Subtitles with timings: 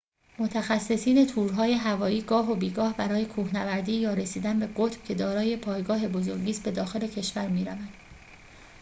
[0.39, 6.07] متخصصین تورهای هوایی گاه و بیگاه برای کوهنوردی یا رسیدن به قطب که دارای پایگاه
[6.07, 7.93] بزرگی ست به داخل کشور می‌روند